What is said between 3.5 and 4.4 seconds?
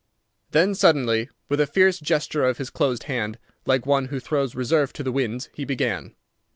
like one who